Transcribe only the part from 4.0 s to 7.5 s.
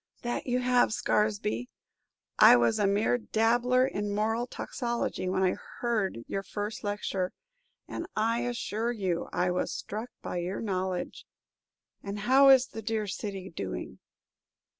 moral toxicology when I heard your first lecture,